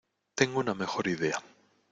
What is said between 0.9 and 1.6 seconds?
idea.